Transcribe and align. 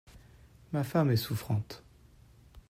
Ma 0.71 0.83
femme 0.83 1.11
est 1.11 1.15
souffrante.… 1.15 1.83